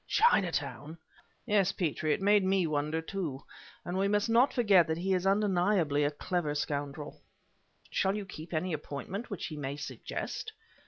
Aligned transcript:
"Chinatown!" 0.07 0.97
"Yes, 1.45 1.71
Petrie, 1.71 2.11
it 2.11 2.23
made 2.23 2.43
me 2.43 2.65
wonder, 2.65 3.01
too; 3.03 3.41
and 3.85 3.99
we 3.99 4.07
must 4.07 4.29
not 4.31 4.51
forget 4.51 4.87
that 4.87 4.97
he 4.97 5.13
is 5.13 5.27
undeniably 5.27 6.03
a 6.03 6.09
clever 6.09 6.55
scoundrel." 6.55 7.21
"Shall 7.91 8.15
you 8.15 8.25
keep 8.25 8.51
any 8.51 8.73
appointment 8.73 9.29
which 9.29 9.45
he 9.45 9.57
may 9.57 9.75
suggest?" 9.75 10.53